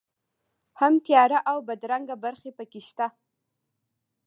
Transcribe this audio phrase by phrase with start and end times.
[0.79, 3.07] هم تیاره او بدرنګه برخې په کې شته.